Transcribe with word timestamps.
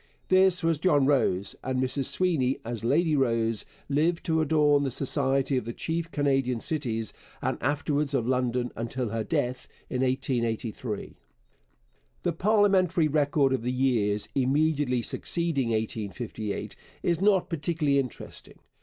This 0.29 0.63
was 0.63 0.79
John 0.79 1.05
Rose, 1.05 1.55
and 1.63 1.79
Mrs 1.79 2.05
Sweeny 2.05 2.57
as 2.65 2.83
Lady 2.83 3.15
Rose 3.15 3.65
lived 3.87 4.25
to 4.25 4.41
adorn 4.41 4.81
the 4.81 4.89
society 4.89 5.57
of 5.57 5.65
the 5.65 5.73
chief 5.73 6.09
Canadian 6.09 6.59
cities 6.59 7.13
and 7.39 7.55
afterwards 7.61 8.15
of 8.15 8.27
London 8.27 8.71
until 8.75 9.09
her 9.09 9.23
death 9.23 9.67
in 9.91 10.01
1883. 10.01 11.13
The 12.23 12.33
parliamentary 12.33 13.09
record 13.09 13.53
of 13.53 13.61
the 13.61 13.71
years 13.71 14.27
immediately 14.33 15.03
succeeding 15.03 15.69
1858 15.69 16.75
is 17.03 17.21
not 17.21 17.47
particularly 17.47 17.99
interesting. 17.99 18.57